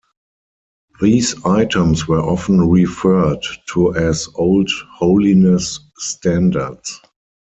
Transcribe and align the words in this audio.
These 0.99 1.45
items 1.45 2.07
were 2.07 2.21
often 2.21 2.67
referred 2.71 3.43
to 3.73 3.93
as 3.95 4.27
old 4.33 4.67
holiness 4.97 5.79
standards. 5.99 6.99